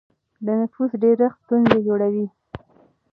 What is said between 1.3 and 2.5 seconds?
ستونزې جوړوي.